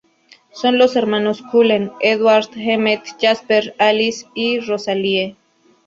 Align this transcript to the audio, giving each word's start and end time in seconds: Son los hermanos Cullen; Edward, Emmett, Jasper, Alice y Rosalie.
Son 0.51 0.79
los 0.79 0.95
hermanos 0.95 1.43
Cullen; 1.51 1.91
Edward, 1.99 2.49
Emmett, 2.55 3.03
Jasper, 3.21 3.75
Alice 3.77 4.25
y 4.33 4.59
Rosalie. 4.59 5.35